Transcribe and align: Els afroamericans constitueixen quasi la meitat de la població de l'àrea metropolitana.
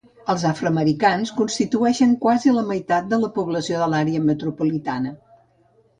Els 0.33 0.43
afroamericans 0.51 1.33
constitueixen 1.41 2.15
quasi 2.25 2.55
la 2.57 2.65
meitat 2.71 3.11
de 3.15 3.19
la 3.27 3.31
població 3.39 3.83
de 3.83 3.91
l'àrea 3.93 4.25
metropolitana. 4.31 5.17